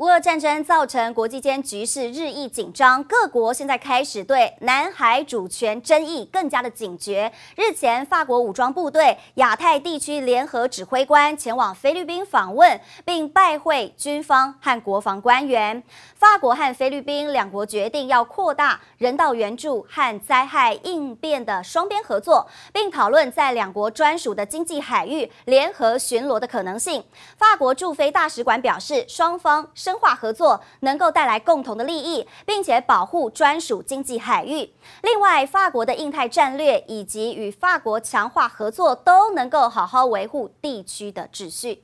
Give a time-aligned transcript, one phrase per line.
[0.00, 7.30] 乌俄战争造成国际间局势日益紧张，各国现在开始对南海主权争议更加的警觉。
[7.54, 15.82] 日前，法国武装部队亚太地区联合指挥官前往菲律宾访问，并拜会军方和国防官员。
[16.16, 27.04] 法国和菲律宾两国决定要扩大人道援助和灾害应变的双边合作，并讨论在两国专属的经济海域联合巡逻的可能性。
[27.36, 34.72] 法国驻菲大使馆表示，双方深化合作能够带来共同的利益，并且保护专属经济海域。
[35.02, 41.82] 另外，法国的印太战略以及与法国强化合作，都能够好好维护地区的秩序。